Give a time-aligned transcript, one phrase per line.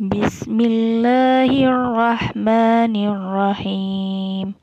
[0.00, 4.54] بسم الله الرحمن الرحيم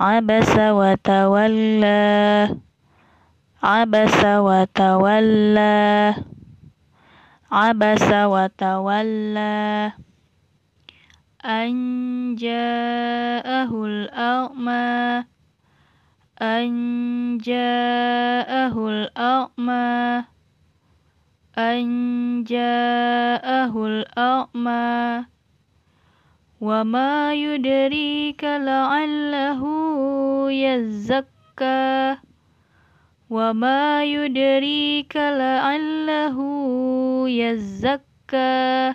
[0.00, 2.48] عبس وتولى
[3.62, 6.14] عبس وتولى
[7.52, 9.92] عبس وتولى
[11.44, 11.74] أن
[12.40, 15.24] جاءه الأعمى
[16.40, 16.68] أن
[17.44, 20.24] جاءه الأعمى
[21.58, 25.26] أن جاءه الأعمى
[26.60, 29.62] وما يدريك لعله
[30.50, 32.16] يزكى
[33.30, 36.38] وما يدريك لعله
[37.28, 38.94] يزكى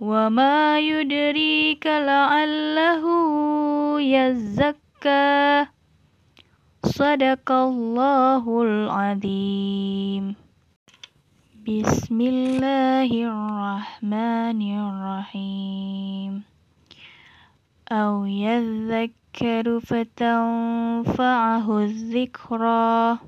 [0.00, 3.04] وما يدريك لعله
[4.00, 5.66] يزكى.
[6.84, 10.49] صدق الله العظيم.
[11.70, 16.42] بسم الله الرحمن الرحيم.
[17.92, 23.18] أو يذكر فتنفعه الذكرى.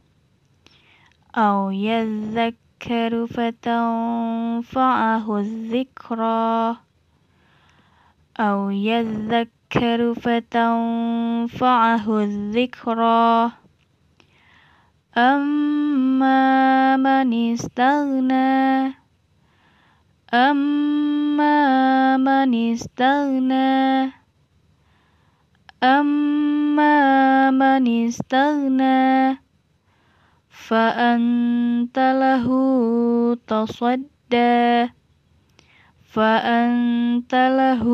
[1.37, 6.77] أو يذكر فتنفعه الذكرى.
[8.41, 13.51] أو يذكر فتنفعه الذكرى.
[15.19, 16.62] أما
[16.98, 18.94] من استغنى
[20.34, 24.12] أما من استغنى
[25.84, 26.95] أما
[27.52, 29.40] من استغنى
[30.50, 32.48] فأنت له
[33.48, 34.90] تصدى
[36.03, 37.86] فأنت له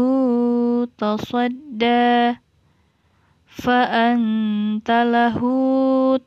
[0.98, 2.36] تصدى
[3.48, 5.40] فأنت له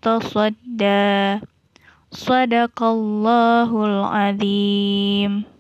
[0.02, 1.41] تصدى
[2.11, 5.43] صدق الله العظيم